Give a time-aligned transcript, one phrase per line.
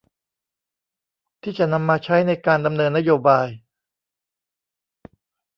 [1.41, 3.47] ที่จะนำมาใช้ในการดำเนินนโยบาย